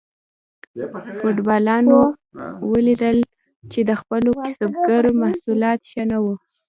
[1.19, 1.99] فیوډالانو
[2.71, 3.17] ولیدل
[3.71, 6.35] چې د خپلو کسبګرو محصولات ښه نه وو.